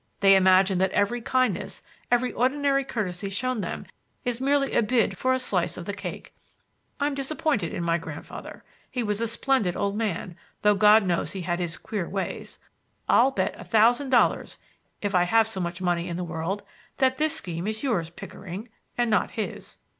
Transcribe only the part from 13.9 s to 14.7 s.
dollars,